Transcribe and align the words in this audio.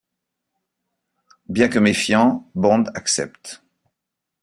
Bien 1.47 1.69
que 1.69 1.77
méfiant, 1.77 2.49
Bond 2.55 2.85
accepte. 2.95 3.61